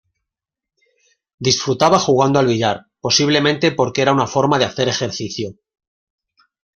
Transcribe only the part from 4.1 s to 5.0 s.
una forma de hacer